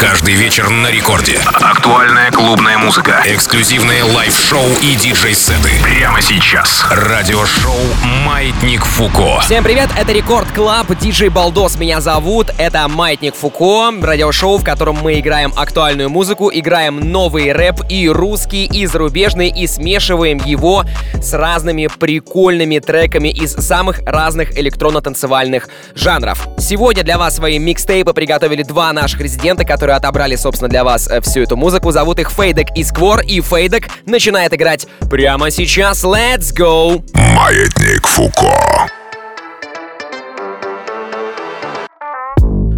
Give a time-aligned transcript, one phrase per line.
[0.00, 1.38] Каждый вечер на рекорде.
[1.44, 3.20] Актуальная клубная музыка.
[3.26, 5.72] Эксклюзивные лайв-шоу и диджей-сеты.
[5.82, 6.86] Прямо сейчас.
[6.90, 7.76] Радио шоу
[8.24, 9.40] «Маятник Фуко».
[9.40, 10.86] Всем привет, это Рекорд Клаб.
[10.98, 12.46] Диджей Балдос меня зовут.
[12.56, 13.90] Это «Маятник Фуко».
[14.00, 19.50] радио шоу, в котором мы играем актуальную музыку, играем новый рэп и русский, и зарубежный,
[19.50, 20.86] и смешиваем его
[21.20, 26.48] с разными прикольными треками из самых разных электронно-танцевальных жанров.
[26.56, 31.08] Сегодня для вас свои микстейпы приготовили два наших резидента, которые которые отобрали, собственно, для вас
[31.08, 31.90] э, всю эту музыку.
[31.90, 36.04] Зовут их Фейдек и Сквор, и Фейдек начинает играть прямо сейчас.
[36.04, 37.02] Let's go!
[37.34, 38.54] Маятник Фуко.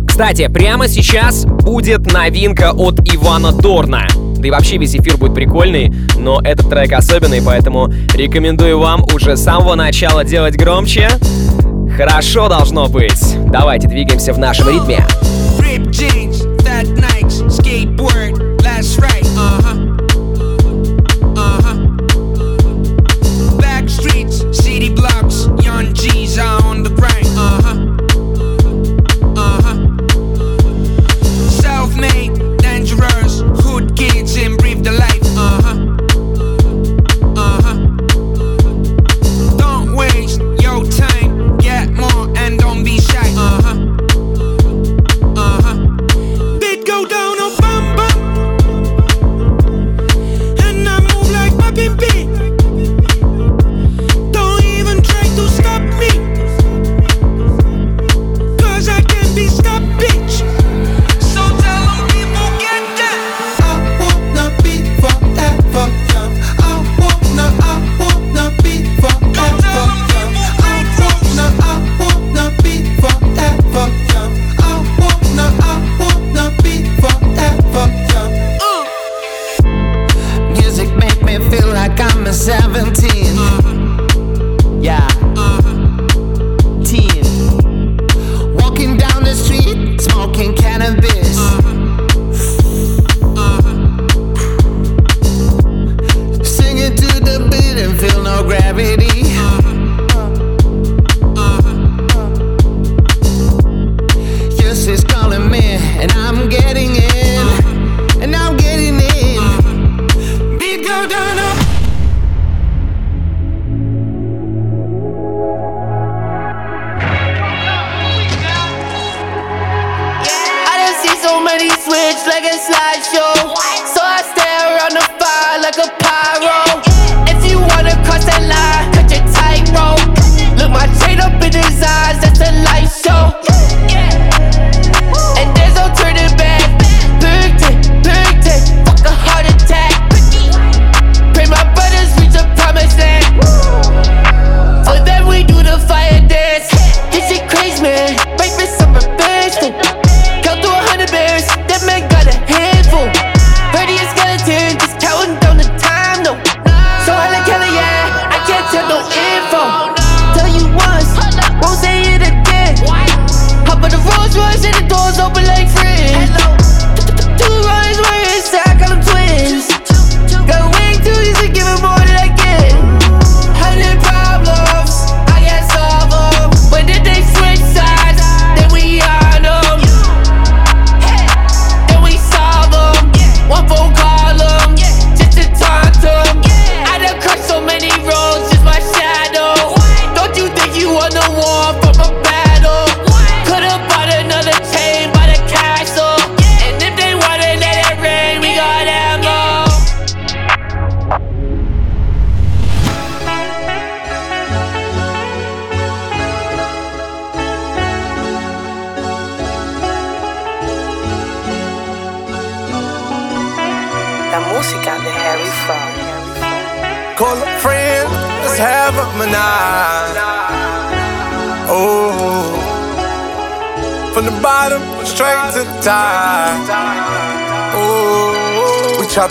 [0.06, 4.06] Кстати, прямо сейчас будет новинка от Ивана Дорна.
[4.36, 9.36] Да и вообще весь эфир будет прикольный, но этот трек особенный, поэтому рекомендую вам уже
[9.36, 11.10] с самого начала делать громче.
[11.94, 13.36] Хорошо должно быть.
[13.50, 15.06] Давайте двигаемся в нашем ритме.
[15.58, 16.31] Ripped jeans.
[18.82, 19.11] ass.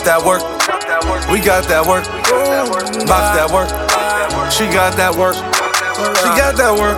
[0.01, 0.41] up that work.
[1.29, 2.05] We got that work.
[3.05, 3.69] Box that work.
[4.51, 5.35] She got that work.
[6.17, 6.97] She got that work.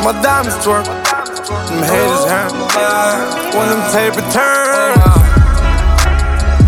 [0.00, 0.88] My diamonds twerk.
[1.68, 2.52] Them haters hurt.
[3.52, 4.96] When them tape return.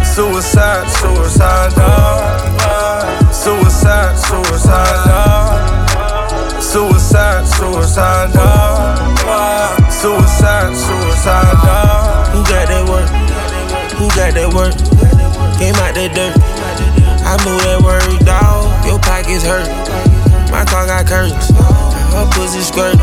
[0.04, 3.32] Suicide, suicide, dog.
[3.32, 6.60] Suicide, suicide, dog.
[6.60, 9.92] Suicide, suicide, dog.
[9.92, 12.28] Suicide, suicide, dog.
[12.28, 13.08] Who got that work?
[13.96, 15.15] Who got that work?
[15.56, 16.36] Came out that dirt.
[17.24, 18.68] I move that word, dog.
[18.84, 19.64] Your pockets hurt.
[20.52, 21.48] My car got curtains.
[22.12, 23.00] Her pussy skirt.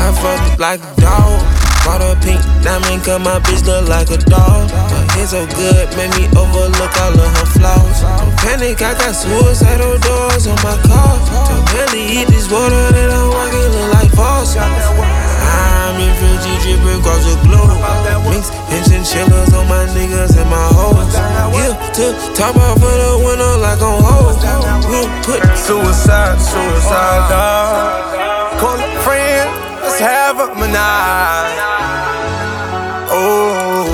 [0.00, 1.36] I fucked like a dog.
[1.84, 4.72] Bought a pink diamond, cause my bitch look like a dog.
[4.72, 8.00] Her hair so good, made me overlook all of her flaws.
[8.02, 11.14] Don't panic, I got suicidal doors on my car.
[11.46, 14.56] Don't barely eat this water that I'm walking, look like false.
[15.96, 17.72] In Fiji dripping across the globe.
[18.28, 21.08] Mix and chinchillas on my niggas and my hoes.
[21.56, 22.04] Yeah, to
[22.36, 24.36] top off for the winter like on hold.
[24.90, 28.60] We'll put Suicide, suicide, dog.
[28.60, 29.48] Call a friend,
[29.82, 31.60] let's have a menage.
[33.08, 33.88] Oh,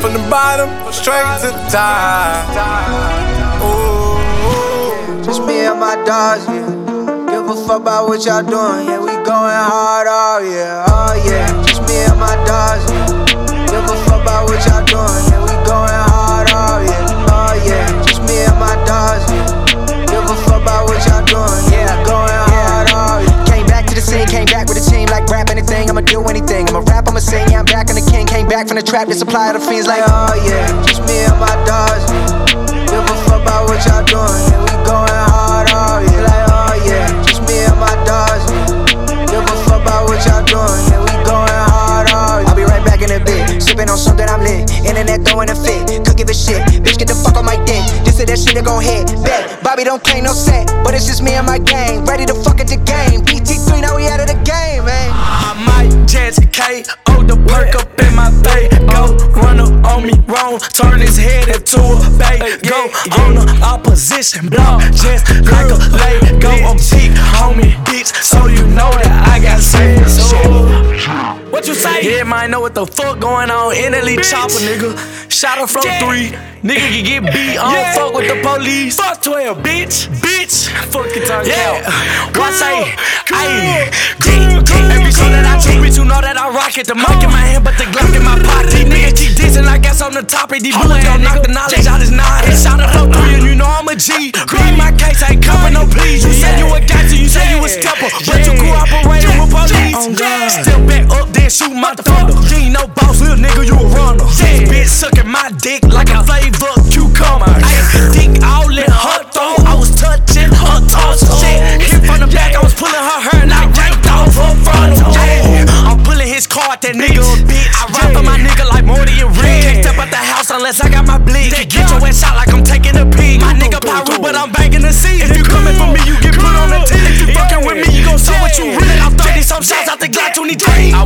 [0.00, 2.50] from the bottom straight to the top.
[3.62, 6.66] Oh, Just me and my dogs, yeah.
[7.30, 9.01] Give a fuck about what y'all doing, yeah.
[9.42, 11.50] Going hard, oh yeah, oh yeah.
[11.66, 13.66] Just me and my dogs, yeah.
[13.66, 15.42] Give a fuck about what y'all doing, yeah.
[15.42, 17.90] We going hard, oh yeah, oh yeah.
[18.06, 20.06] Just me and my dogs, yeah.
[20.06, 21.90] Give a fuck about what y'all doing, yeah.
[22.06, 23.50] Going hard, oh yeah.
[23.50, 25.90] Came back to the scene, came back with a team like rap anything.
[25.90, 26.70] I'ma do anything.
[26.70, 27.50] I'ma rap, I'ma sing.
[27.50, 28.30] Yeah, I'm back on the king.
[28.30, 30.06] Came back from the trap to supply the fiends like.
[30.06, 30.70] oh yeah.
[30.86, 32.86] Just me and my dogs, yeah.
[32.86, 34.70] Give a fuck about what y'all doing, yeah.
[34.70, 35.31] We going hard,
[40.52, 41.00] doing, yeah.
[41.00, 42.48] We going hard, yeah.
[42.48, 43.62] I'll be right back in a bit.
[43.62, 44.68] Sipping on something I'm lit.
[44.84, 45.88] Internet throwing a fit.
[46.04, 46.60] Could give a shit.
[46.84, 47.82] Bitch, get the fuck on my dick.
[48.22, 49.10] Or that shit that gon' hit.
[49.26, 49.58] Bet.
[49.64, 50.70] Bobby don't claim no set.
[50.86, 52.06] But it's just me and my gang.
[52.06, 53.26] Ready to fuck at the game.
[53.26, 55.10] BT3, now we out of the game, man.
[55.10, 58.70] I might just KO oh, the perk up in my bay.
[58.86, 62.38] Go run up on me wrong, turn his head into a bay.
[62.62, 62.86] Go
[63.26, 66.22] on the opposition block, just like a lay.
[66.38, 70.30] Go on peak, homie, bitch, so you know that I got sense.
[71.50, 72.06] What you say?
[72.06, 73.74] Yeah, might know what the fuck going on.
[73.74, 74.94] In NLE Choppa, nigga.
[75.30, 76.30] Shot her from three.
[76.62, 77.58] Nigga can get beat.
[77.58, 78.96] on don't fuck with the police.
[78.96, 80.08] Fuck 12, bitch.
[80.20, 80.68] Bitch.
[80.92, 81.84] Fuck it, turn yeah.
[82.36, 82.92] What say?
[83.32, 83.88] Ayy.
[84.92, 86.88] Every song that I take, bitch, you know that I rock it.
[86.88, 88.72] The mic in my hand, but the Glock in my pocket.
[88.72, 91.04] These niggas keep dissing, I guess on the top of these bullets.
[91.04, 92.44] Don't knock the knowledge out his nine.
[92.44, 94.32] Hit shot her from three, and you know I'm a G.
[94.32, 96.24] Beat my case, I ain't covered no please.
[96.24, 99.96] You said you a gangster, you said you a stepper, but you cooperated with police.
[99.96, 100.12] Oh,
[100.48, 102.36] Still back up, then shoot my thunder.
[102.48, 104.24] You ain't no boss, little nigga, you a runner.
[104.26, 106.41] This bitch sucking my dick like a flavor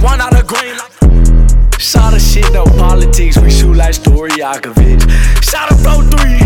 [0.06, 0.12] 23.
[0.12, 1.78] I want out of green.
[1.78, 3.38] Shot of shit, no politics.
[3.38, 5.02] We shoot like Storyakevich.
[5.42, 6.38] Shot of flow three.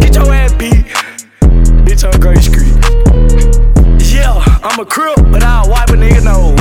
[0.00, 0.86] Get your ass beat.
[1.84, 2.74] Bitch on Gray Street.
[4.12, 6.55] Yeah, I'm a crip, but I'll wipe a nigga nose.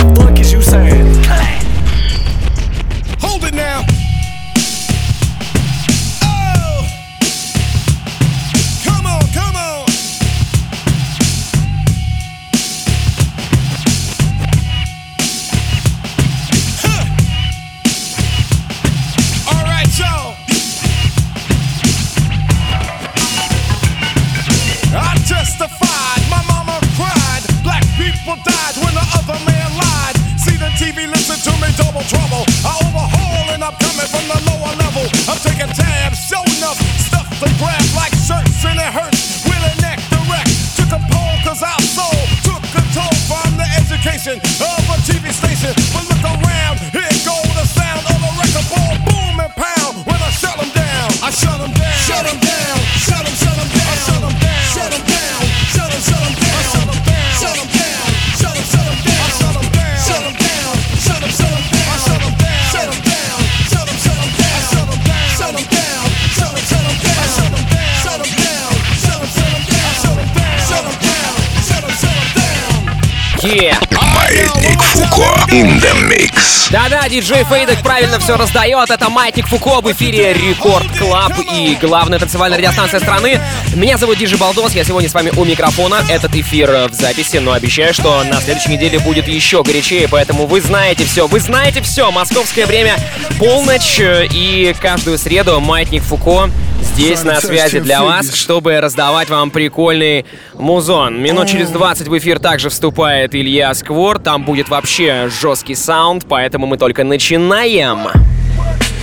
[73.45, 73.77] Yeah.
[74.15, 76.71] Маятник Фуко in the mix.
[76.71, 78.89] Да-да, диджей Фейдек правильно все раздает.
[78.89, 83.39] Это Маятник Фуко в эфире Рекорд Клаб и главная танцевальная радиостанция страны.
[83.75, 86.01] Меня зовут Диджи Балдос, я сегодня с вами у микрофона.
[86.09, 90.47] Этот эфир э, в записи, но обещаю, что на следующей неделе будет еще горячее, поэтому
[90.47, 92.09] вы знаете все, вы знаете все.
[92.09, 92.97] Московское время
[93.37, 96.49] полночь э, и каждую среду Маятник Фуко
[96.95, 101.21] здесь на связи для вас, чтобы раздавать вам прикольный музон.
[101.21, 104.17] Минут через 20 в эфир также вступает Илья Сквор.
[104.17, 108.07] Там будет вообще жесткий саунд, поэтому мы только начинаем.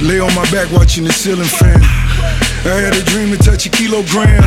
[0.01, 1.81] Lay on my back watching the ceiling fan.
[2.65, 4.43] I had a dream to touch a kilogram.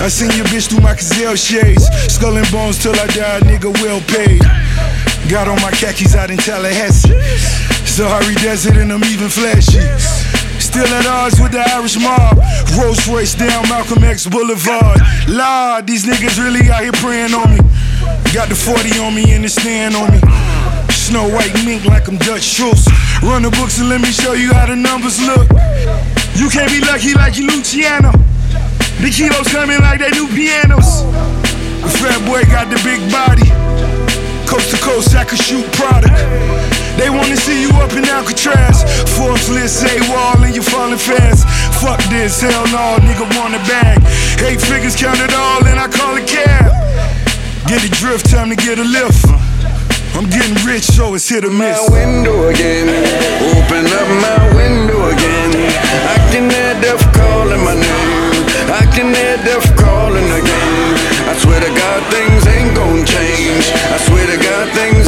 [0.00, 1.86] I seen your bitch through my gazelle shades.
[2.12, 4.42] Skull and bones till I die, nigga well paid.
[5.30, 7.14] Got on my khakis out in Tallahassee.
[7.86, 9.80] Sahari desert and I'm even flashy.
[10.66, 12.42] Still at odds with the Irish mob.
[12.74, 14.98] Rolls Royce down Malcolm X Boulevard.
[15.30, 17.62] Lord, these niggas really out here praying on me.
[18.34, 20.18] Got the 40 on me and the stand on me.
[20.90, 22.90] Snow white mink like I'm Dutch Schultz.
[23.22, 25.46] Run the books and let me show you how the numbers look.
[26.34, 28.10] You can't be lucky like you Luciano.
[28.98, 31.06] The kilos coming like they new pianos.
[31.78, 33.46] The fat boy got the big body.
[34.50, 36.10] Coast to coast, I can shoot product.
[36.96, 38.82] They wanna see you up in Alcatraz.
[39.16, 41.44] Fourth list, a wall, and you falling fast.
[41.80, 44.00] Fuck this, hell no, nigga want a bag.
[44.42, 46.72] Eight figures, count it all, and I call it cab.
[47.68, 49.26] Get a drift, time to get a lift.
[50.16, 51.76] I'm getting rich, so it's hit or miss.
[51.90, 52.88] My window again,
[53.52, 55.52] open up my window again.
[56.08, 58.46] I can hear death calling my name.
[58.72, 60.96] I can hear death calling again.
[61.28, 63.68] I swear to God, things ain't gonna change.
[63.92, 65.05] I swear to God, things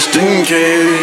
[0.00, 0.99] just in case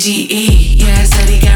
[0.00, 0.76] G E.
[0.78, 1.49] Yeah, steady.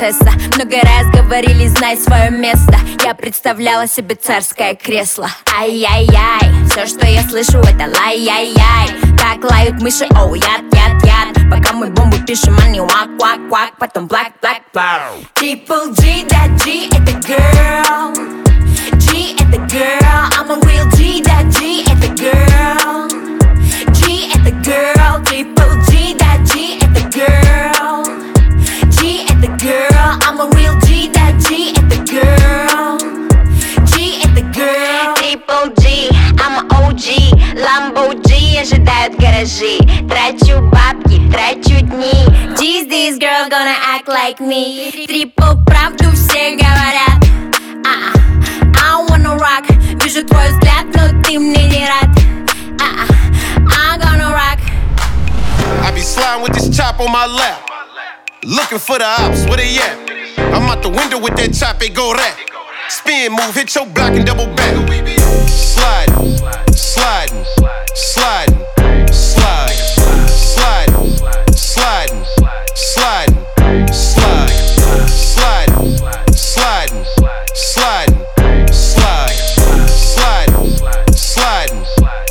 [0.00, 2.74] принцесса Много раз говорили, знай свое место.
[3.04, 5.28] Я представляла себе царское кресло.
[5.58, 8.88] Ай-яй-яй, все, что я слышу, это лай-яй-яй.
[9.18, 11.50] Как лают мыши, оу, яд, яд, яд.
[11.50, 13.72] Пока мы бомбу пишем, они вак вак вак.
[13.78, 15.12] Потом блак, блак, блак.
[15.34, 16.88] Triple G, да G,
[42.99, 47.23] G's this girl gonna act like me Triple правду все говорят
[47.85, 48.11] А-а,
[48.75, 49.65] I wanna rock
[50.03, 52.09] Вижу твой взгляд, но ты мне не рад
[52.81, 53.07] А-а,
[53.63, 54.59] I'm gonna rock
[55.85, 57.61] I be sliding with this chop on my lap.
[58.43, 59.97] Looking for the ops, where they at?
[60.53, 62.35] I'm out the window with that chop, it go that.
[62.89, 64.75] Spin move, hit your block and double back.
[65.47, 66.37] Sliding,
[66.73, 67.45] sliding,
[67.93, 68.65] sliding,
[69.13, 69.88] slide, sliding,
[72.74, 73.36] sliding,
[73.92, 74.56] sliding,
[75.08, 75.96] sliding,
[76.32, 77.04] sliding,
[77.54, 78.16] sliding,
[78.72, 79.34] slide,
[79.92, 80.64] sliding,
[81.14, 81.84] sliding,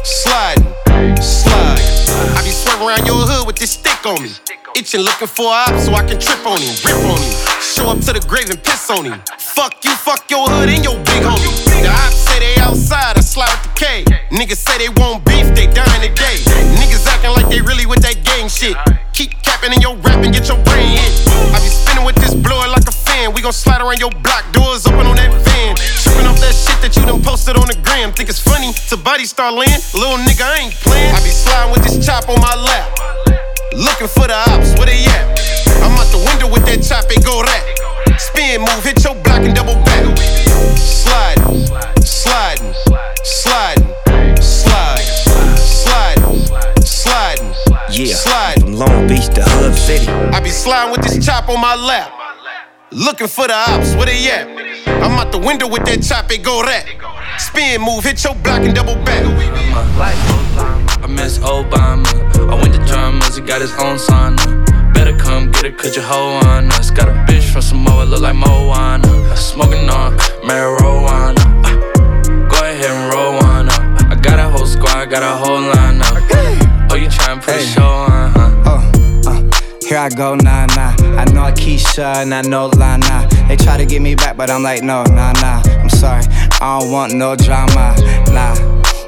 [0.03, 0.73] sliding,
[1.21, 1.99] slide.
[2.35, 4.31] I be swerving around your hood with this stick on me.
[4.75, 7.33] Itching, looking for a op so I can trip on him, rip on him.
[7.59, 9.21] Show up to the grave and piss on him.
[9.37, 11.51] Fuck you, fuck your hood and your big homie.
[11.83, 14.05] The ops say they outside, I slide with the K.
[14.31, 16.39] Niggas say they want beef, they dying today.
[16.79, 18.77] Niggas acting like they really with that gang shit.
[19.13, 21.13] Keep capping in your rap and get your brain hit.
[21.55, 23.33] I be spinning with this blower like a fan.
[23.33, 25.75] We gon' slide around your block, doors open on that van.
[25.75, 28.11] Tripping off that shit that you done posted on the gram.
[28.11, 29.79] Think it's funny to body star land?
[29.93, 31.15] Little nigga, I ain't playing.
[31.15, 32.87] I be sliding with this chop on my lap.
[33.73, 35.39] Looking for the ops, where they at?
[35.83, 37.63] I'm out the window with that chop, it go that.
[38.19, 40.03] Spin move, hit your block and double back.
[40.75, 41.63] Sliding,
[42.03, 42.73] sliding,
[43.23, 43.78] slide,
[49.89, 50.07] City.
[50.07, 52.13] I be sliding with this chop on my lap.
[52.91, 54.45] Looking for the ops, where they at?
[55.01, 56.85] I'm out the window with that chop, it go that.
[57.39, 59.25] Spin move, hit your block and double back.
[61.01, 62.05] I miss Obama.
[62.51, 64.93] I went to drummers, he got his own sauna.
[64.93, 66.91] Better come get it, cause your hoe on us.
[66.91, 69.09] Got a bitch from Samoa, look like Moana.
[69.35, 71.41] Smoking on marijuana.
[72.47, 74.11] Go ahead and roll one up.
[74.11, 76.13] I got a whole squad, got a whole line up.
[76.91, 78.63] Oh, you tryna put a show on, huh?
[78.65, 78.88] Oh.
[79.89, 80.93] Here I go, nah, nah.
[81.17, 83.27] I know Keisha and I know Lana.
[83.47, 85.63] They try to get me back, but I'm like, no, nah, nah.
[85.65, 86.21] I'm sorry,
[86.61, 87.95] I don't want no drama,
[88.31, 88.53] nah.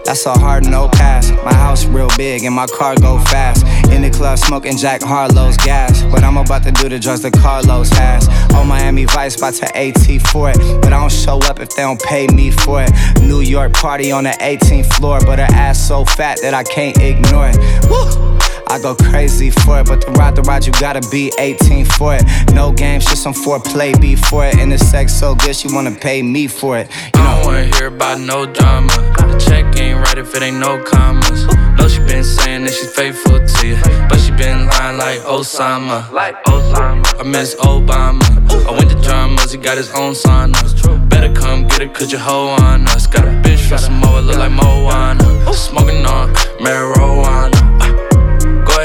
[0.05, 1.29] That's a hard no pass.
[1.45, 3.63] My house real big and my car go fast.
[3.91, 6.01] In the club smoking Jack Harlow's gas.
[6.05, 8.27] But I'm about to do the drugs that Carlos has.
[8.55, 10.57] On Miami Vice, about to AT for it.
[10.81, 12.91] But I don't show up if they don't pay me for it.
[13.21, 15.19] New York party on the 18th floor.
[15.23, 17.57] But her ass so fat that I can't ignore it.
[17.87, 18.31] Woo!
[18.67, 22.15] I go crazy for it, but to ride the ride, you gotta be 18 for
[22.15, 22.23] it.
[22.53, 24.57] No games, just some foreplay before it.
[24.57, 26.89] And the sex so good, she wanna pay me for it.
[27.15, 28.87] You I don't wanna hear about no drama.
[29.17, 31.45] The check ain't right if it ain't no commas.
[31.77, 33.77] No, she been saying that she's faithful to you,
[34.09, 36.11] but she been lying like Osama.
[36.11, 37.19] Like Osama.
[37.19, 38.21] I miss Obama.
[38.67, 41.09] I went to drummers, he got his own sauna.
[41.09, 43.07] Better come get it, cause your hoe on us.
[43.07, 45.53] Got a bitch from Samoa, look like Moana.
[45.53, 48.10] Smoking on marijuana.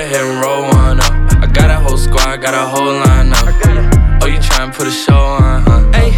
[0.07, 1.43] Uh, ahead and roll one up.
[1.43, 4.23] I got a whole squad, got a whole line up.
[4.23, 5.93] Oh, you tryna put a show on, huh?
[5.93, 6.13] Hey.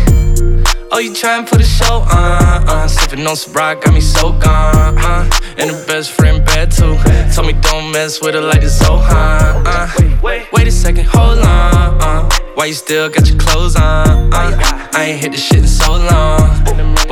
[0.92, 4.98] Oh, you tryna put a show on, uh Sippin' on Ciroc, got me so gone,
[4.98, 6.98] uh And the best friend bad too
[7.34, 11.38] Told me don't mess with her like it's so high, uh Wait a second, hold
[11.38, 15.58] on, uh Why you still got your clothes on, uh I ain't hit the shit
[15.60, 16.37] in so long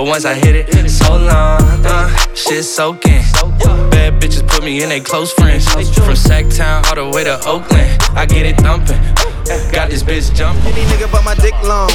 [0.07, 3.23] once I hit it, so long, uh Shit soaking
[3.91, 8.01] Bad bitches put me in they close friends From Sacktown all the way to Oakland
[8.15, 9.01] I get it thumping
[9.73, 11.91] Got this bitch jumping Any nigga but my dick long.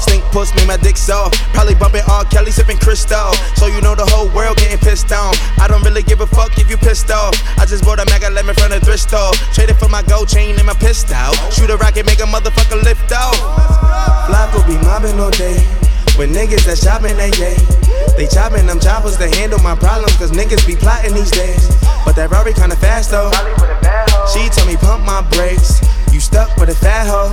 [0.00, 1.38] Stink puss me, my dick soft.
[1.54, 3.32] Probably bumping all Kelly, sipping crystal.
[3.54, 5.34] So you know the whole world getting pissed on.
[5.58, 7.34] I don't really give a fuck if you pissed off.
[7.58, 9.32] I just bought a Maga lemon from the thrift store.
[9.52, 11.32] Traded for my gold chain and my pistol.
[11.50, 13.38] Shoot a rocket, make a motherfucker lift off.
[14.26, 15.89] Flocko be mobbing all day.
[16.20, 17.56] With niggas that shopping they day.
[18.12, 21.64] They chopping them choppers to handle my problems, cause niggas be plotting these days.
[22.04, 23.32] But that Rari kinda fast though.
[24.28, 25.80] She told me pump my brakes.
[26.12, 27.30] You stuck with a fat hoe.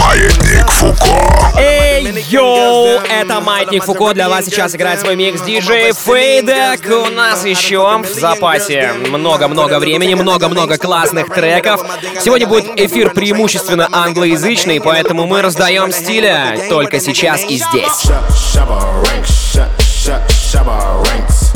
[0.00, 1.58] Маятник Фуко.
[1.58, 4.12] Эй, йоу, это Маятник Фуко.
[4.14, 6.84] Для вас сейчас играет свой микс диджей Фейдек.
[6.86, 11.84] У нас еще в запасе много-много времени, много-много классных треков.
[12.20, 18.06] Сегодня будет эфир преимущественно англоязычный, поэтому мы раздаем стиля только сейчас и здесь.
[18.52, 21.52] Shabba ranks, shut, shut, shabba ranks.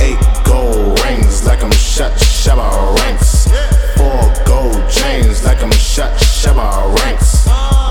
[0.00, 2.93] Eight gold rings like I'm shut, shabba
[5.44, 7.46] like I'm shot Shabba ranks.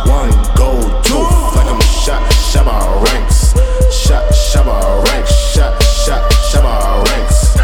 [0.09, 3.53] One gold tooth like I'm shot Shabba ranks.
[3.93, 5.31] Shot Shabba ranks.
[5.53, 7.55] Shot shot Shabba ranks.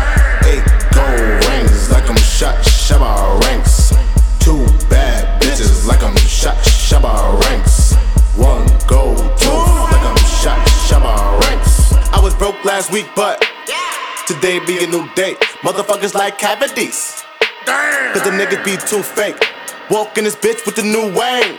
[0.46, 3.94] Eight gold rings like I'm shot Shabba ranks.
[4.40, 7.96] Two bad bitches like I'm shot Shabba ranks.
[8.36, 11.94] One gold tooth like I'm shot Shabba ranks.
[12.14, 13.44] I was broke last week, but
[14.28, 15.36] today be a new day.
[15.62, 17.24] Motherfuckers like cavities.
[17.66, 19.38] Cause the niggas be too fake.
[19.90, 21.58] Walk in this bitch with the new Wayne.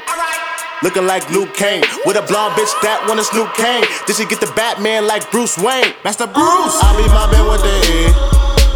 [0.85, 1.83] Looking like Luke Kane.
[2.07, 3.83] With a blonde bitch that wanna snoop Kane.
[4.07, 5.91] Did she get the Batman like Bruce Wayne?
[6.07, 6.79] Master Bruce.
[6.79, 8.07] I be mobbing with the E.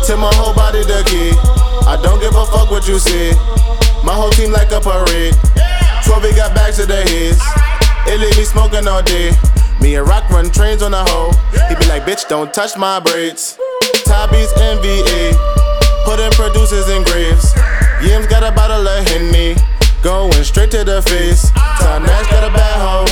[0.03, 1.31] Till my whole body the key.
[1.87, 3.31] I don't give a fuck what you see.
[4.03, 5.39] My whole team like a parade.
[6.03, 7.39] 12 got bags to the heads.
[8.11, 9.31] It leave me smoking all day.
[9.79, 11.31] Me and Rock run trains on the hoe.
[11.71, 13.57] He be like, bitch, don't touch my braids.
[14.03, 15.31] Tabby's NVA.
[16.05, 17.55] Putting producers in graves.
[18.05, 19.57] Yim's got a bottle of Henny.
[20.03, 21.51] Going straight to the face.
[21.51, 23.09] Ty Nash got a bad hoe.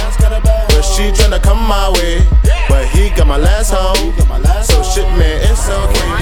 [0.68, 2.20] But she tryna come my way.
[2.68, 3.96] But he got my last hoe.
[4.62, 6.12] So shit, man, it's okay.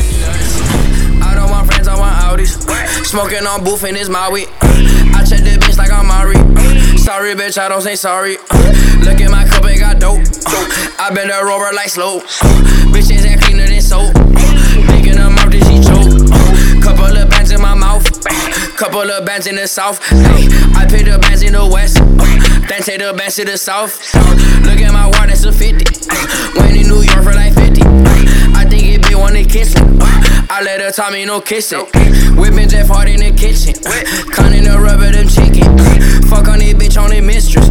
[1.21, 2.63] I don't want friends, I want Audis.
[3.05, 4.47] Smoking on booth and it's Maui.
[4.63, 6.37] I check the bitch like I'm Mari.
[6.97, 8.37] Sorry, bitch, I don't say sorry.
[9.03, 10.23] Look at my cup, it got dope.
[11.01, 12.21] I been a rover like slow.
[12.95, 14.15] Bitches ain't cleaner than soap.
[14.87, 16.31] Picking them up, then she choke.
[16.83, 17.90] Couple of bands in my mouth.
[18.81, 20.01] Couple of bands in the south.
[20.11, 21.97] I pay the bands in the west.
[22.67, 24.01] Then take the bands to the south.
[24.65, 25.85] Look at my water, that's a 50.
[26.59, 27.83] Went in New York for like 50.
[28.57, 29.85] I think it be one to kiss it.
[30.49, 31.85] I let her tell me no kissing.
[32.71, 33.75] Jeff Hard in the kitchen.
[34.31, 35.67] Cutting the rubber, them chicken.
[36.31, 37.67] Fuck on this bitch on the mistress.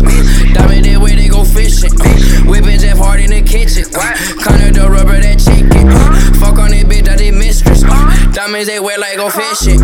[0.52, 1.96] Diamond that way they go fishing.
[2.44, 3.88] Whipping Jeff Hard in the kitchen.
[3.88, 5.88] Cutting the rubber, that chicken.
[6.36, 7.88] Fuck on this bitch, that they mistress.
[8.36, 9.80] Diamonds they wear like go fishing.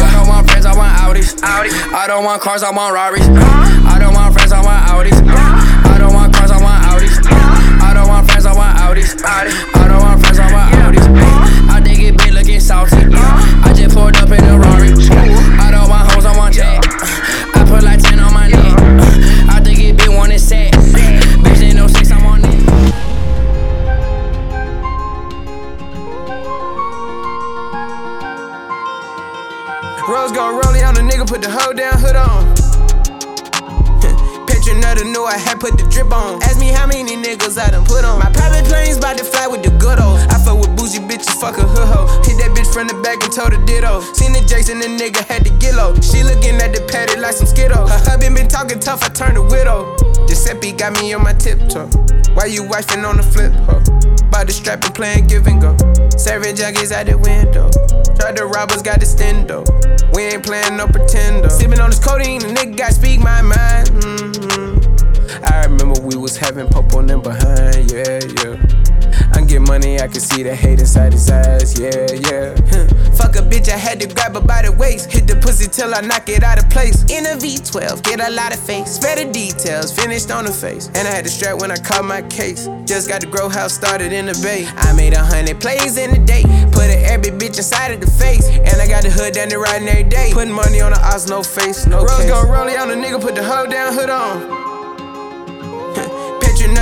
[0.00, 1.36] Y'all don't want friends, I want Audis.
[1.44, 3.28] I don't want cars, I want Rarries.
[3.84, 5.20] I don't want friends, I want Audis.
[5.20, 7.20] I don't want cars, I want Audis.
[7.84, 9.12] I don't want friends, I want Audis.
[9.20, 9.44] I
[9.92, 11.53] don't want friends, I want Audis.
[12.64, 12.96] Salty.
[12.96, 14.88] I just pulled up in a Rari.
[15.60, 16.82] I don't want hoes, I want Jack.
[17.54, 18.78] I put like 10 on my neck.
[19.52, 20.72] I think it be one that's sad.
[20.72, 22.54] Bitch, ain't no sex, I'm on it.
[30.08, 32.54] Rose gon' roll on the nigga, put the hoe down, hood on.
[34.48, 36.42] Petronetta knew I had put the drip on.
[36.42, 38.20] Ask me how many niggas I done put on.
[38.20, 40.18] My private plane's about to fly with the good old.
[40.32, 40.38] I
[40.84, 42.06] bougie bitches, fuck a hood hoe.
[42.28, 44.00] Hit that bitch from the back and told her ditto.
[44.12, 45.96] Seen the Jason, the nigga had to get low.
[46.04, 47.88] She looking at the patty like some Skittles.
[47.88, 49.96] Her husband been talking tough, I turned a widow.
[50.28, 51.88] Giuseppe got me on my tiptoe.
[52.36, 53.80] Why you wifing on the flip, ho?
[54.28, 55.72] By the strap and playing give and go.
[56.18, 57.70] Serving junkies out the window.
[58.20, 59.64] Tried to rob us, got the stendo.
[60.12, 61.48] We ain't playing no pretender.
[61.48, 63.88] Sipping on this codeine, the nigga got speak my mind.
[63.88, 64.53] Mm-hmm.
[65.46, 68.56] I remember we was having pop on them behind, yeah, yeah.
[69.34, 72.54] I'm getting money, I can see the hate inside his eyes, yeah, yeah.
[73.14, 75.10] Fuck a bitch, I had to grab her by the waist.
[75.12, 77.02] Hit the pussy till I knock it out of place.
[77.10, 78.96] In a V12, get a lot of face.
[78.96, 80.88] Spare the details, finished on the face.
[80.94, 82.68] And I had to strap when I caught my case.
[82.84, 84.66] Just got the grow house started in the bay.
[84.76, 86.42] I made a hundred plays in a day.
[86.72, 88.48] Put a every bitch inside of the face.
[88.48, 90.30] And I got the hood down there riding every day.
[90.32, 92.30] Putting money on the odds, no face, no Rose case.
[92.30, 94.63] gon' roll it on the nigga, put the hoe down, hood on.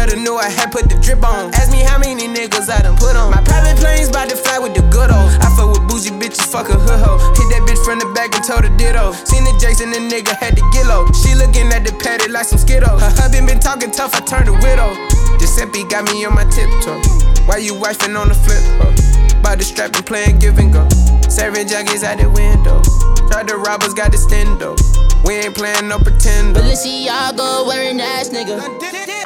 [0.03, 1.55] Petronetta knew I had put the drip on.
[1.55, 3.31] Ask me how many niggas I done put on.
[3.31, 5.31] My private plane's about to fly with the good old.
[5.39, 7.23] I fuck with bougie bitches, fuck a hood hoe.
[7.39, 9.13] Hit that bitch from the back and told her ditto.
[9.23, 11.07] Seen the Jason, the nigga had to get low.
[11.23, 12.99] She looking at the patty like some Skittles.
[12.99, 14.91] Her husband been talking tough, I turned a widow.
[15.39, 16.99] Giuseppe got me on my tiptoe.
[17.47, 18.91] Why you wifing on the flip, ho?
[19.39, 20.83] By the strap and playing give and go.
[21.31, 22.83] Serving junkies out the window.
[23.31, 24.75] Tried to rob us, got the stendo.
[25.23, 26.59] We ain't playing no pretender.
[26.59, 29.22] Balenciaga wearing ass nigga.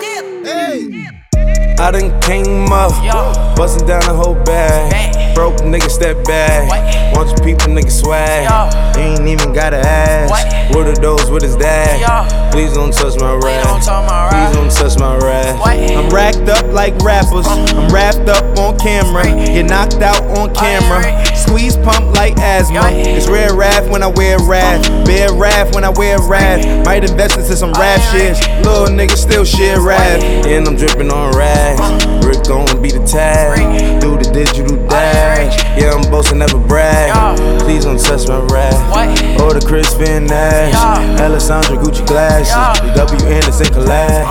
[1.79, 2.91] I done came up,
[3.57, 5.35] bustin' down the whole bag.
[5.35, 6.73] Broke nigga step back.
[7.15, 8.97] Your people nigga swag.
[8.97, 10.75] Ain't even gotta ask.
[10.75, 11.31] What are those?
[11.31, 12.51] What is that?
[12.51, 13.65] Please don't touch my rap.
[14.33, 15.61] Please don't touch my rap.
[15.67, 17.47] I'm racked up like rappers.
[17.47, 19.25] I'm wrapped up on camera.
[19.25, 21.03] Get knocked out on camera.
[21.47, 22.81] Squeeze pump like asthma.
[22.93, 24.83] It's rare wrath when I wear wrath.
[25.07, 26.85] Bear wrath when I wear wrath.
[26.85, 28.65] Might invest into some rap oh, shit.
[28.65, 30.23] Little nigga still shit rap.
[30.23, 32.16] And I'm dripping on rags.
[32.27, 34.01] Rick gon' be the tag.
[34.01, 35.57] Do the digital dash.
[35.79, 37.39] Yeah, I'm boasting, never brag.
[37.61, 38.75] Please don't touch my rap.
[39.41, 40.75] Or oh, the Crispin Nash.
[41.21, 42.81] Alessandra Gucci glasses.
[42.83, 44.27] The W Anderson collab.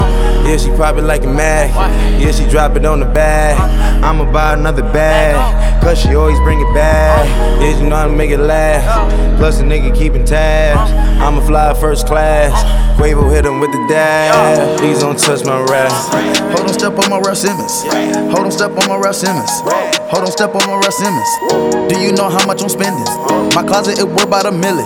[0.46, 1.72] Yeah, she probably like it mad.
[2.22, 3.58] Yeah, she drop it on the bag.
[4.04, 5.82] I'ma buy another bag.
[5.82, 7.28] Cause she always bring it back.
[7.62, 9.38] Yeah, you know how to make it last.
[9.38, 10.92] Plus, a nigga keeping tabs.
[11.22, 12.54] I'ma fly first class.
[12.96, 14.80] Quavo hit him with the dab.
[14.80, 15.92] Please don't touch my rap.
[16.56, 17.84] Hold on, step on my Raf Simons.
[18.32, 19.52] Hold on, step on my Raf Simons.
[20.10, 21.30] Hold on, step on my Raf Simons.
[21.92, 23.04] Do you know how much I'm spending?
[23.54, 24.86] My closet it worth about a million.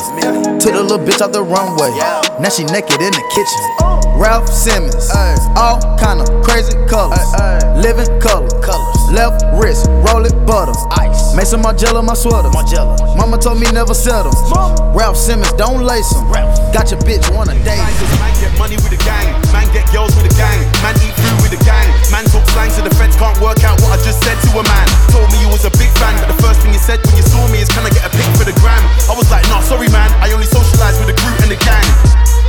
[0.60, 1.92] Took the little bitch out the runway.
[2.42, 3.62] Now she naked in the kitchen.
[4.18, 5.10] Raf Simons,
[5.56, 7.20] all kind of crazy colors,
[7.78, 8.50] living color.
[9.60, 10.72] Wrist, roll it butter.
[11.04, 11.36] Ice.
[11.36, 12.48] Made some Margiela my sweater.
[13.20, 14.32] Mama told me never settle.
[14.96, 16.24] Raf Simons, don't lace him.
[16.72, 17.84] Got your bitch wanna date.
[18.24, 21.38] Man get money with the gang, man get girls with the gang, man eat food
[21.44, 24.24] with the gang, man talk slang so the feds can't work out what I just
[24.24, 24.88] said to a man.
[25.12, 27.26] Told me you was a big fan, but the first thing you said when you
[27.28, 28.80] saw me is can I get a pic for the gram?
[29.12, 31.90] I was like, nah, sorry man, I only socialize with the crew and the gang.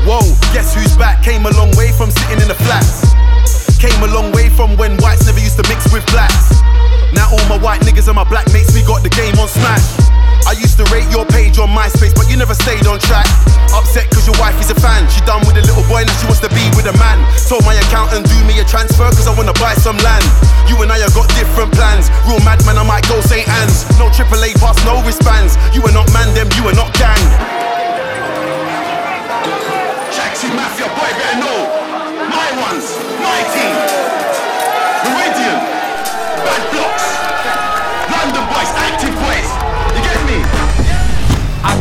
[0.07, 0.23] Whoa,
[0.55, 1.27] guess who's back?
[1.27, 3.11] Came a long way from sitting in the flats.
[3.83, 6.61] Came a long way from when whites never used to mix with blacks.
[7.13, 10.11] Now all my white niggas and my black mates, we got the game on smash.
[10.47, 13.27] I used to rate your page on MySpace, but you never stayed on track.
[13.71, 15.07] Upset cause your wife is a fan.
[15.11, 17.23] She done with a little boy, now she wants to be with a man.
[17.47, 20.25] Told my accountant do me a transfer cause I wanna buy some land.
[20.67, 22.11] You and I have got different plans.
[22.27, 23.47] Real madman, I might go St.
[23.47, 23.87] Anne's.
[23.99, 25.55] No AAA pass, no wristbands.
[25.75, 27.21] You are not man, them, you are not gang.
[30.11, 31.70] Jackson Mafia boy better know.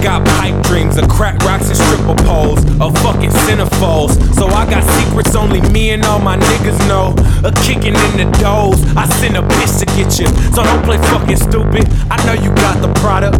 [0.01, 4.15] Got pipe dreams of crack rocks and stripper poles, of fucking centerfolds.
[4.35, 7.15] So I got secrets only me and all my niggas know.
[7.43, 10.27] A kicking in the doors, I send a bitch to get you.
[10.53, 11.87] So don't play fucking stupid.
[12.09, 13.39] I know you got the product.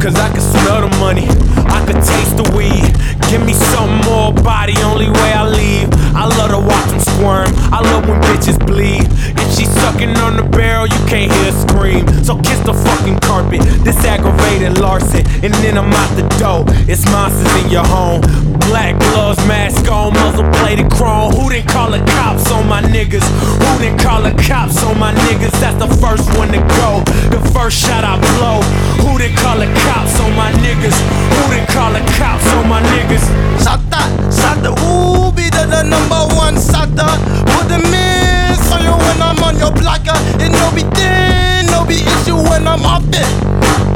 [0.00, 1.26] Cause I can smell the money,
[1.66, 2.94] I can taste the weed.
[3.28, 5.88] Give me some more body, only way I leave.
[6.14, 9.02] I love to watch them squirm, I love when bitches bleed.
[9.34, 12.06] If she's sucking on the barrel, you can't hear a scream.
[12.22, 15.26] So kiss the fucking carpet, this aggravated Larson.
[15.42, 18.22] And then I'm out the door, it's monsters in your home.
[18.70, 21.32] Black gloves, mask on, muzzle plated chrome.
[21.34, 23.26] Who didn't call the cops on my niggas?
[23.62, 25.54] Who didn't call the cops on my niggas?
[25.58, 27.02] That's the first one to go.
[27.34, 28.62] The first shot I blow.
[29.02, 30.94] Who didn't call the cops on my niggas?
[31.34, 33.24] Who didn't call the cops on my niggas?
[33.58, 37.08] Sata, Sata, ooh, be the, the number one Sata.
[37.52, 40.16] Put the miss on you when I'm on your blocker.
[40.40, 43.28] It no be thing, no be issue when I'm off it.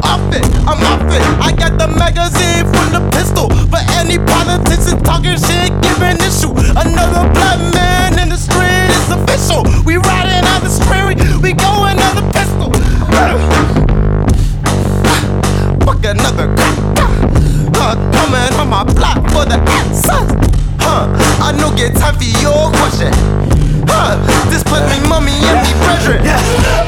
[0.03, 1.23] Off it, I'm off it.
[1.41, 3.47] I got the magazine full of pistol.
[3.69, 6.53] But any politics and talking shit, giving issue.
[6.77, 9.63] Another black man in the street is official.
[9.85, 11.72] We riding on the street, we going
[18.73, 20.33] my block for the answers.
[20.81, 21.05] Huh,
[21.45, 23.13] I no get time for your question.
[23.85, 24.17] Huh,
[24.49, 26.25] this put me mummy and me brethren.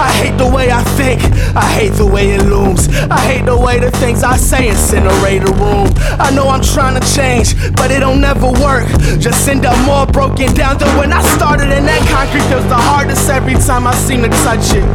[0.01, 1.21] I hate the way I think,
[1.55, 2.89] I hate the way it looms.
[3.11, 5.93] I hate the way the things I say incinerate a room.
[6.17, 8.87] I know I'm trying to change, but it don't never work.
[9.21, 11.69] Just end up more broken down than when I started.
[11.69, 14.85] And that concrete feels the hardest every time I seem to touch it.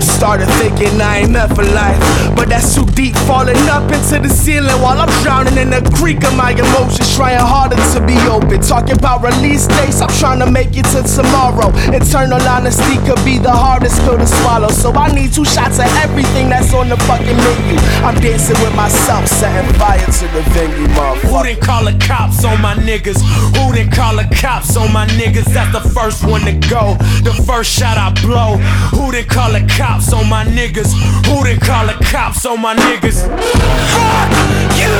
[0.00, 1.98] Started thinking I ain't meant for life,
[2.36, 3.16] but that's too deep.
[3.26, 7.14] Falling up into the ceiling while I'm drowning in the creek of my emotions.
[7.14, 8.60] Trying harder to be open.
[8.64, 11.68] Talking about release dates, I'm trying to make it to tomorrow.
[11.92, 14.68] Eternal honesty could be the hardest pill to swallow.
[14.68, 17.76] So I need two shots of everything that's on the fucking menu.
[18.00, 21.28] I'm dancing with myself, setting fire to the venue, motherfucker.
[21.28, 23.20] Who didn't call the cops on my niggas?
[23.56, 25.52] Who didn't call the cops on my niggas?
[25.52, 26.96] That's the first one to go.
[27.28, 28.56] The first shot I blow.
[28.96, 30.96] Who didn't call the cops on my niggas?
[31.28, 33.65] Who didn't call the cops on my niggas?
[33.92, 34.30] Fuck
[34.76, 34.98] you!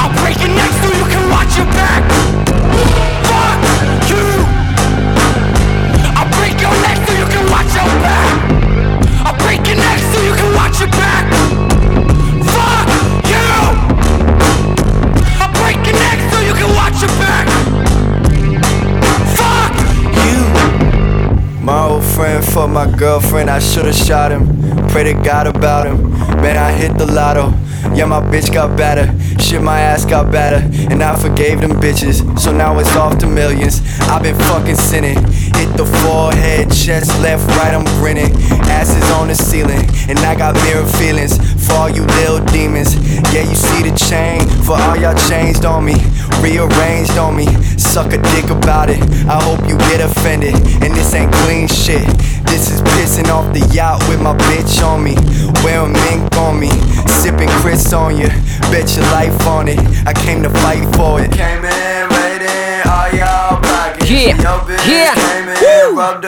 [0.00, 2.02] I'll break your neck so you can watch your back.
[3.28, 3.58] Fuck
[4.10, 4.26] you!
[6.16, 8.34] I'll break your neck so you can watch your back.
[9.24, 11.24] I'll break your neck so you can watch your back.
[12.54, 12.88] Fuck
[13.30, 13.50] you!
[15.40, 17.46] I'll break your neck so you can watch your back.
[19.38, 19.72] Fuck
[20.26, 20.40] you!
[21.64, 24.48] My old friend fucked my girlfriend, I should've shot him.
[24.88, 26.11] Pray to God about him.
[26.40, 27.61] Man, I hit the lotto.
[27.94, 29.06] Yeah, my bitch got better.
[29.38, 32.22] Shit, my ass got better, and I forgave them bitches.
[32.38, 33.80] So now it's off to millions.
[34.02, 35.18] I've been fucking sinning.
[35.56, 38.32] Hit the forehead, chest, left, right, I'm grinning.
[38.70, 42.94] Ass is on the ceiling, and I got mirror feelings for all you little demons.
[43.32, 45.94] Yeah, you see the chain for all y'all changed on me,
[46.40, 47.46] rearranged on me.
[47.78, 49.00] Suck a dick about it.
[49.28, 52.06] I hope you get offended, and this ain't clean shit.
[52.46, 55.16] This is pissing off the yacht with my bitch on me,
[55.64, 56.70] wearing mink on me,
[57.22, 58.26] sipping Chris on you.
[58.72, 59.78] Bet your life on it.
[60.04, 61.30] I came to fight for it.
[61.30, 64.10] Came in, raiding all y'all pockets.
[64.10, 65.14] Yeah, Your bitch yeah.
[65.14, 66.24] came in, rubbed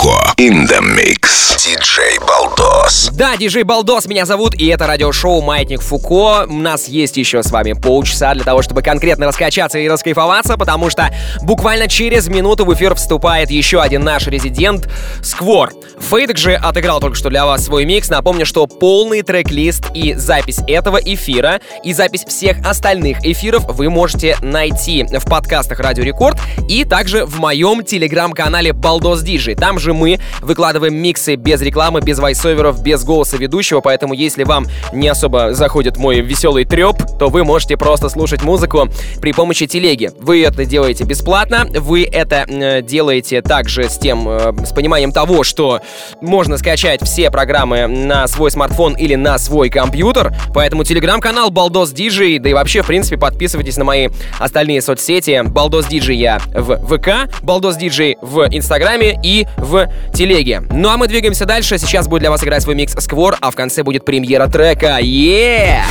[0.00, 0.32] Фуко.
[0.38, 1.56] In the mix.
[1.62, 3.10] Диджей Балдос.
[3.12, 6.46] Да, диджей Балдос меня зовут, и это радиошоу «Маятник Фуко».
[6.48, 10.88] У нас есть еще с вами полчаса для того, чтобы конкретно раскачаться и раскайфоваться, потому
[10.88, 11.10] что
[11.42, 14.88] буквально через минуту в эфир вступает еще один наш резидент—
[15.22, 15.72] Сквор.
[15.98, 18.08] Фейдек же отыграл только что для вас свой микс.
[18.08, 24.38] Напомню, что полный трек-лист и запись этого эфира, и запись всех остальных эфиров вы можете
[24.40, 26.38] найти в подкастах Радио Рекорд
[26.70, 29.54] и также в моем телеграм-канале Балдос Диджей.
[29.54, 34.66] Там же мы выкладываем миксы без рекламы, без вайсоверов, без голоса ведущего, поэтому если вам
[34.92, 38.88] не особо заходит мой веселый треп, то вы можете просто слушать музыку
[39.20, 40.10] при помощи телеги.
[40.20, 45.44] Вы это делаете бесплатно, вы это э, делаете также с тем, э, с пониманием того,
[45.44, 45.80] что
[46.20, 52.38] можно скачать все программы на свой смартфон или на свой компьютер, поэтому телеграм-канал Балдос Диджей,
[52.38, 55.42] да и вообще, в принципе, подписывайтесь на мои остальные соцсети.
[55.44, 59.79] Балдос Диджей я в ВК, Балдос Диджей в Инстаграме и в
[60.12, 60.62] Телеге.
[60.70, 61.78] Ну а мы двигаемся дальше.
[61.78, 64.98] Сейчас будет для вас играть свой микс Сквор, а в конце будет премьера трека.
[65.00, 65.82] Yeah!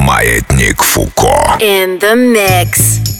[0.00, 1.56] Маятник Фуко.
[1.60, 3.19] In the mix.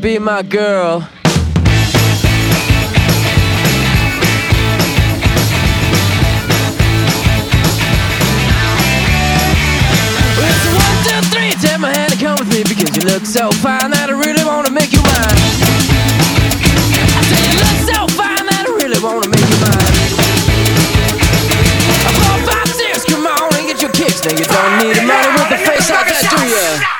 [0.00, 1.06] be my girl?
[10.40, 11.52] It's a one, two, three.
[11.60, 14.44] Take my hand and come with me because you look so fine that I really
[14.44, 15.36] wanna make you mine.
[17.12, 20.00] I say you look so fine that I really wanna make you mine.
[23.10, 24.24] Come on and get your kicks.
[24.24, 26.99] Now you don't need a money with the face like that, do ya?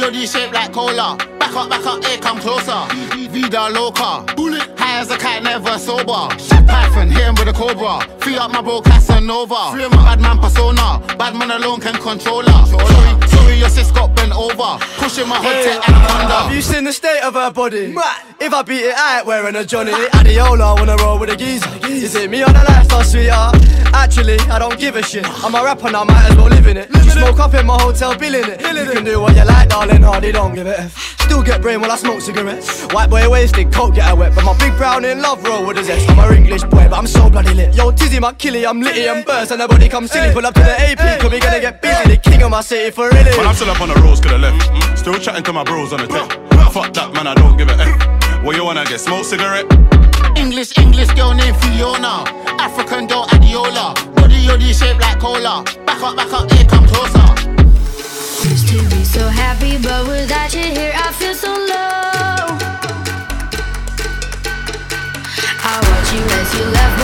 [0.00, 1.16] Body shaped like cola.
[1.38, 2.86] Back up, back up, here come closer.
[3.28, 4.24] Vida loca.
[5.10, 5.22] Bullet.
[5.22, 6.38] High as a cat, never sober.
[6.38, 8.00] Shit Python, hit him with a cobra.
[8.18, 9.72] Free up my bro Casanova.
[9.72, 11.02] Free my bad man persona.
[11.18, 12.66] Bad man alone can control her.
[12.66, 14.78] Sorry, sorry, your sis got bent over.
[14.98, 16.34] Pushing my hood to anaconda.
[16.42, 17.94] Have you seen the state of her body?
[18.40, 19.92] If I beat it, I ain't wearing a Johnny.
[19.92, 21.68] Adiola wanna roll with a geezer.
[21.84, 23.56] Is it me on the lifestyle, sweetheart?
[23.92, 25.26] Actually, I don't give a shit.
[25.44, 26.88] I'm a rapper now, might as well live in it.
[26.90, 28.60] You smoke up in my hotel, billing it.
[28.60, 31.18] You can do what you like, darling, hardy don't give a F.
[31.20, 32.86] Still get brain while I smoke cigarettes.
[32.86, 34.34] White boy wasted, coke get her wet.
[34.34, 36.08] But my big brown in love roll with a zest.
[36.10, 37.74] I'm a English boy, but I'm so bloody lit.
[37.74, 39.50] Yo, Tizzy, my killie, I'm litty and burst.
[39.50, 40.32] And nobody come silly.
[40.32, 42.10] Pull up to the AP, cause we gonna get busy.
[42.10, 43.36] The king of my city for really.
[43.36, 44.98] When I'm still up on the roads, could have left.
[44.98, 46.30] Still chatting to my bros on the tech.
[46.72, 48.44] Fuck that, man, I don't give a F.
[48.44, 49.00] What you wanna get?
[49.00, 49.66] Smoke cigarette?
[50.36, 52.24] English, English girl named Fiona.
[52.58, 53.94] African girl Adiola.
[54.14, 55.64] Body yoddy shaped like cola.
[55.86, 57.28] Back up, back up, here come closer.
[58.48, 62.29] Used to be so happy, but without you here, I feel so low.
[66.28, 66.99] As you left,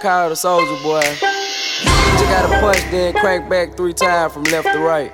[0.00, 1.00] called the Soldier Boy.
[1.02, 5.12] Just gotta punch, then crank back three times from left to right.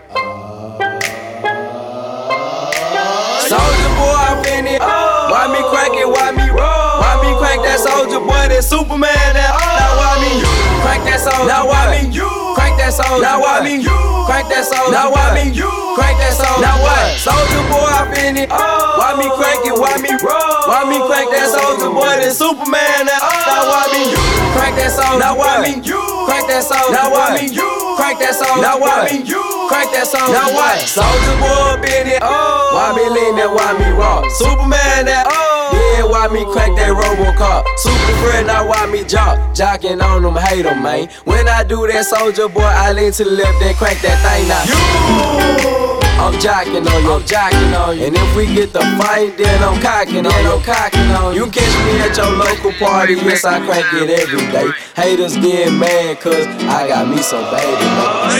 [3.42, 4.78] Soldier boy, I fin it.
[4.78, 6.06] Why me crank it?
[6.06, 7.02] Why me roll?
[7.02, 8.46] Why me crank that soldier boy?
[8.46, 9.10] That Superman?
[9.34, 10.38] That now why me
[10.86, 11.50] crank that soldier?
[11.50, 12.14] Now why me
[12.54, 13.22] crank that soldier?
[13.22, 14.94] Now why me crank that soldier?
[14.94, 15.50] Now why me
[15.98, 16.62] crank that soldier?
[16.62, 17.18] Now what?
[17.18, 18.75] Soldier boy, I fin it.
[19.16, 19.72] Why me crank it?
[19.72, 20.68] Why me roll?
[20.68, 22.20] Why me crank that soldier boy?
[22.20, 23.08] That Superman?
[23.08, 23.16] That
[23.48, 24.12] now why me
[24.52, 25.16] crank that soldier?
[25.16, 25.80] Now why me
[26.28, 26.92] crank that soldier?
[26.92, 27.48] Now why me
[27.96, 28.60] crank that soldier?
[28.60, 29.24] Now why me
[29.72, 30.36] crank that soldier?
[30.36, 30.84] Now what?
[30.84, 32.20] Soldier boy, been it.
[32.20, 32.76] Oh.
[32.76, 33.48] Why me lean that?
[33.48, 34.28] Why me rock?
[34.36, 35.08] Superman?
[35.08, 35.72] That oh.
[35.72, 37.64] yeah, why me crank that Robocop?
[37.80, 39.40] Super friend, now why me jock?
[39.56, 41.08] Jocking on them, hate them, man.
[41.24, 44.44] When I do that, soldier boy, I lean to the left, then crank that thing
[44.44, 45.88] now.
[45.88, 45.95] You!
[46.18, 48.06] I'm jacking on you, I'm jocking on you.
[48.06, 51.44] And if we get the fight, then I'm cocking on you, cocking on you.
[51.44, 54.70] You catch me at your local party, yes, I crank it every day.
[54.96, 57.84] Haters get mad, cause I got me some baby.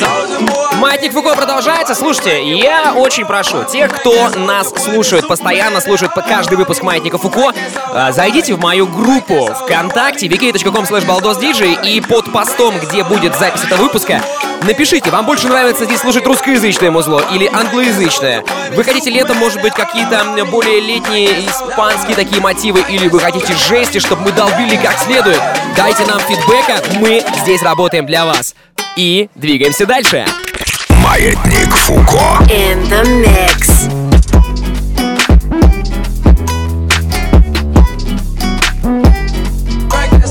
[0.01, 0.26] Boy.
[0.77, 1.95] Маятник Фуко продолжается.
[1.95, 7.53] Слушайте, я очень прошу тех, кто нас слушает, постоянно слушает по каждый выпуск Маятника Фуко,
[7.93, 13.83] э, зайдите в мою группу ВКонтакте vk.com slash и под постом, где будет запись этого
[13.83, 14.21] выпуска,
[14.65, 18.45] напишите, вам больше нравится здесь слушать русскоязычное музло или англоязычное.
[18.75, 23.99] Вы хотите летом, может быть, какие-то более летние испанские такие мотивы, или вы хотите жести,
[23.99, 25.41] чтобы мы долбили как следует.
[25.75, 28.55] Дайте нам фидбэка, мы здесь работаем для вас.
[28.97, 30.27] И двигаемся дальше.
[31.06, 32.44] Маятник Фуко.
[32.50, 33.88] In the mix.
[39.90, 40.22] Crank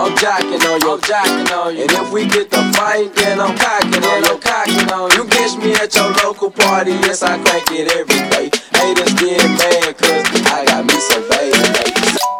[0.00, 1.82] I'm jocking on you, I'm jocking on you.
[1.82, 5.24] And if we get the fight, then I'm cocking on you, cocking on you.
[5.24, 8.48] You catch me at your local party, yes, I crank it every day.
[8.72, 12.39] Haters get mad, cause I got me some baby.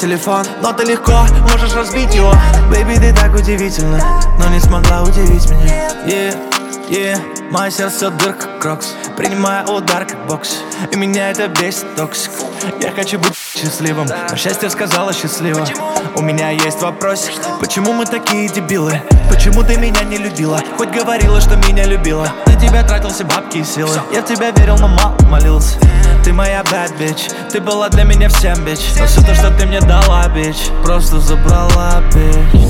[0.00, 2.32] телефон, но ты легко можешь разбить его.
[2.70, 4.00] Бэйби, ты так удивительно,
[4.38, 5.90] но не смогла удивить меня.
[6.06, 6.34] Yeah,
[6.88, 8.94] yeah, мое сердце дырка крокс.
[9.18, 10.60] Принимая удар как бокс.
[10.90, 12.30] И меня это бесит токсик.
[12.80, 15.66] Я хочу быть счастливым Но счастье сказала счастливо.
[16.16, 19.02] У меня есть вопросик Почему мы такие дебилы?
[19.28, 20.60] Почему ты меня не любила?
[20.78, 22.28] Хоть говорила, что меня любила.
[22.46, 23.94] На тебя тратил все бабки и силы.
[24.12, 25.78] Я в тебя верил, но мало молился
[26.24, 27.32] Ты моя bad bitch.
[27.50, 31.18] Ты была для меня всем, бич Но все то, что ты мне дала, бич Просто
[31.18, 32.62] забрала, бич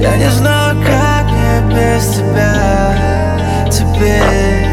[0.00, 4.68] Я не знаю, как мне без тебя Теперь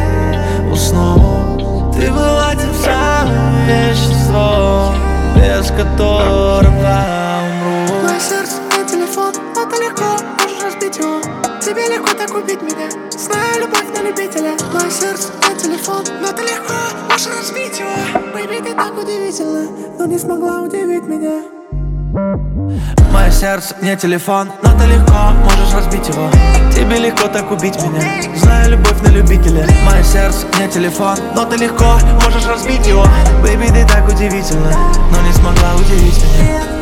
[0.72, 4.95] уснуть Ты была тем самым веществом
[5.36, 6.70] Без которого
[7.47, 8.03] умру.
[8.03, 10.03] Мое сердце не телефон, ты легко
[10.39, 11.20] можешь разбить его.
[11.59, 12.89] Тебе легко так убить меня.
[13.12, 14.51] Знаю любовь на любителя.
[14.74, 16.74] Мое сердце телефон, но ты легко
[17.09, 17.89] можешь разбить его
[18.34, 19.68] Бэйби, ты так удивительно,
[19.99, 21.43] но не смогла удивить меня.
[23.14, 26.30] Мое сердце не телефон, но ты легко можешь разбить его.
[26.74, 28.01] Тебе легко так убить меня.
[28.36, 29.68] Знаю любовь на любителя.
[29.86, 33.05] Мое сердце не телефон, но ты легко можешь разбить его.
[33.43, 34.74] Бэйби, ты так удивительно,
[35.12, 36.81] но не смогла удивить меня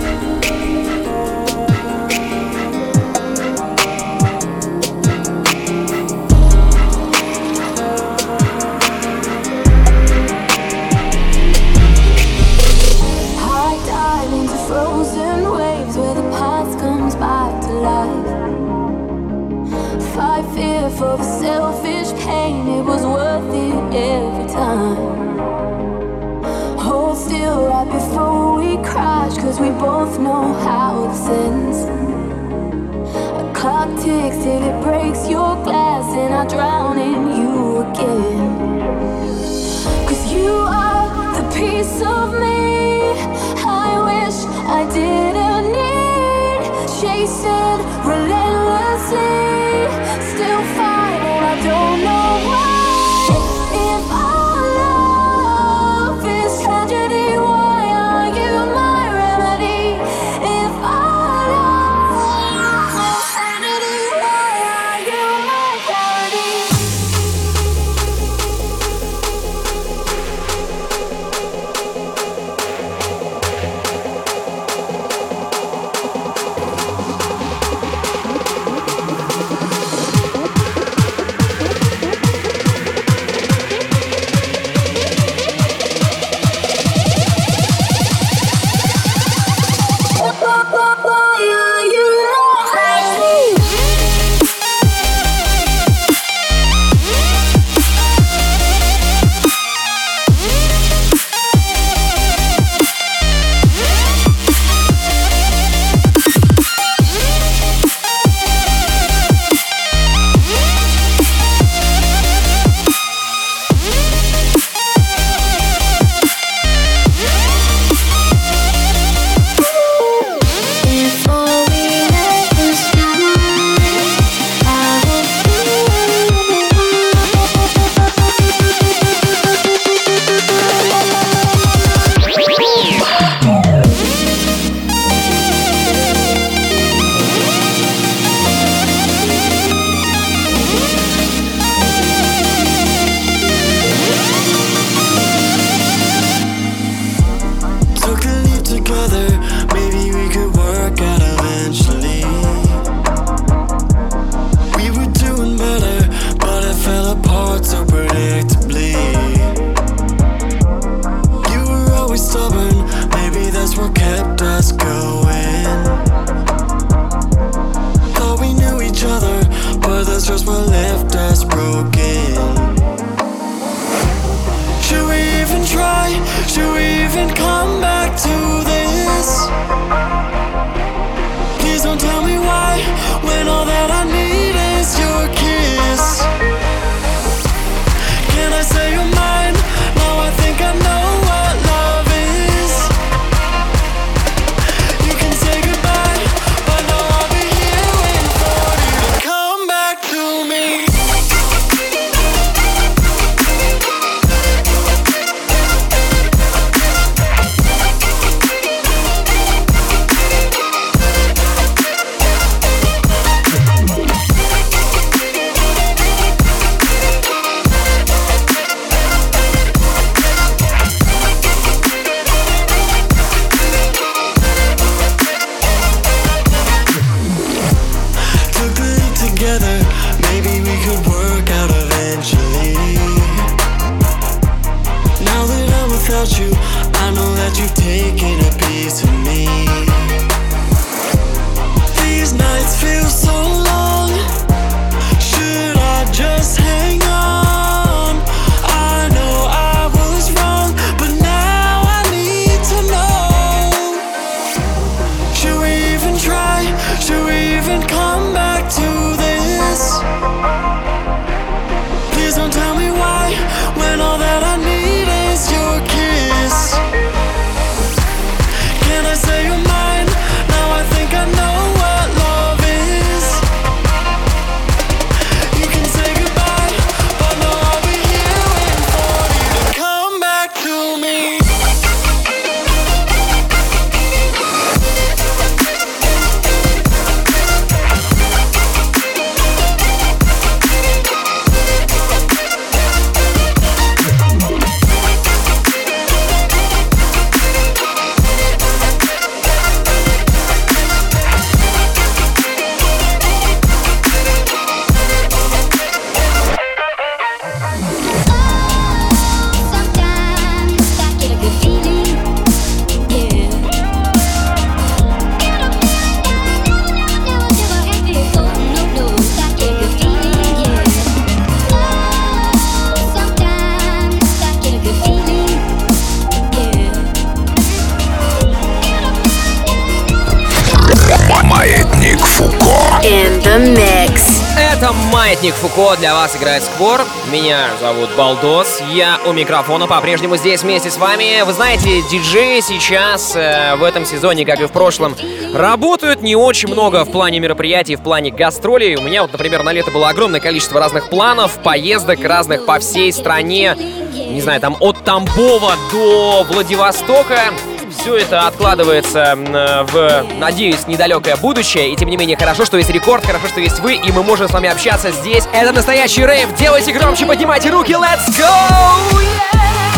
[335.39, 336.99] Маятник Фуко для вас играет Сквор.
[337.31, 338.81] Меня зовут Балдос.
[338.91, 341.43] Я у микрофона по-прежнему здесь вместе с вами.
[341.45, 345.15] Вы знаете, диджеи сейчас э, в этом сезоне, как и в прошлом,
[345.53, 348.97] работают не очень много в плане мероприятий, в плане гастролей.
[348.97, 353.13] У меня вот, например, на лето было огромное количество разных планов, поездок разных по всей
[353.13, 353.77] стране.
[354.13, 357.53] Не знаю, там от Тамбова до Владивостока
[357.99, 361.91] все это откладывается в, надеюсь, недалекое будущее.
[361.91, 364.47] И тем не менее, хорошо, что есть рекорд, хорошо, что есть вы, и мы можем
[364.47, 365.43] с вами общаться здесь.
[365.53, 366.53] Это настоящий рейв.
[366.55, 369.19] Делайте громче, поднимайте руки, let's go!
[369.21, 369.88] Yeah!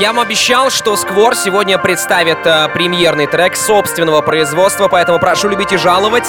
[0.00, 5.72] Я вам обещал, что Сквор сегодня представит э, премьерный трек собственного производства, поэтому прошу любить
[5.72, 6.24] и жаловать.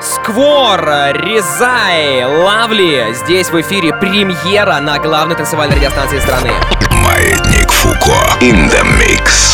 [0.00, 0.80] Сквор,
[1.12, 3.14] Резай, Лавли.
[3.14, 6.50] Здесь в эфире премьера на главной танцевальной радиостанции страны.
[6.90, 8.16] Маятник Фуко.
[8.40, 9.51] In the mix.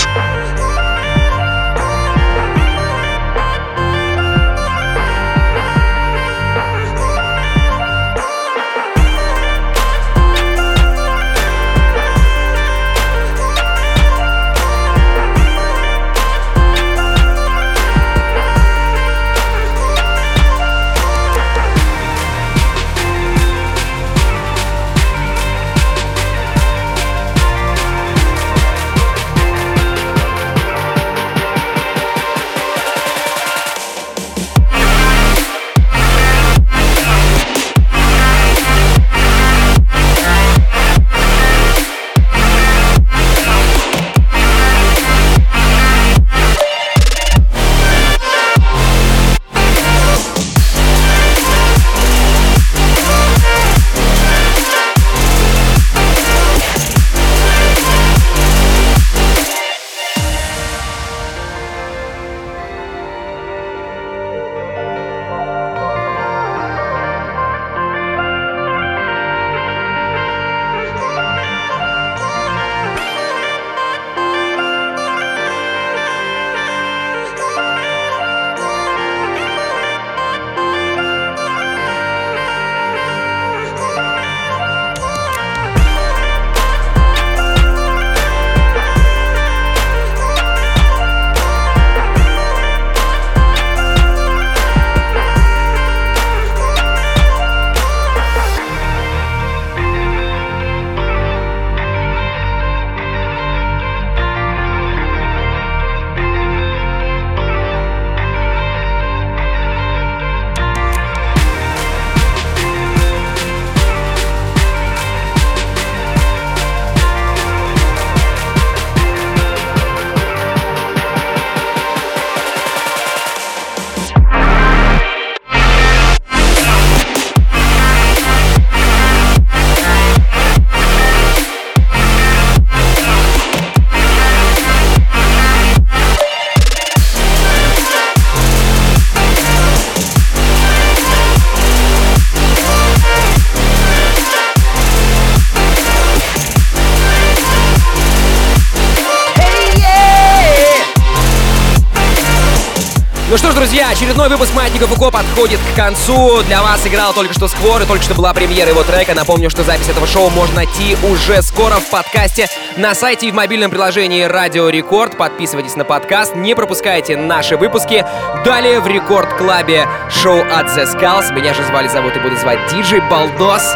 [154.78, 156.40] Маятника Фуко подходит к концу.
[156.44, 159.12] Для вас играл только что Сквор, и только что была премьера его трека.
[159.12, 163.34] Напомню, что запись этого шоу можно найти уже скоро в подкасте на сайте и в
[163.34, 165.16] мобильном приложении Радио Рекорд.
[165.16, 168.04] Подписывайтесь на подкаст, не пропускайте наши выпуски.
[168.44, 171.34] Далее в Рекорд Клабе шоу от The Skulls.
[171.34, 173.74] Меня же звали, зовут и буду звать Диджей Балдос.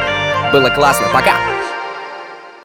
[0.53, 1.09] Было классно.
[1.13, 1.52] Пока!